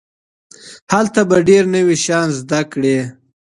[0.93, 2.97] هلته به ډېر نوي شيان زده کړئ.